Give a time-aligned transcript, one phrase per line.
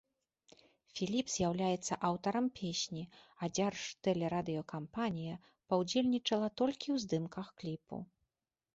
[0.99, 3.03] Філіп з'яўляецца аўтарам песні,
[3.41, 5.35] а дзяржтэлерадыёкампанія
[5.69, 8.07] паўдзельнічала толькі ў здымках кліпу.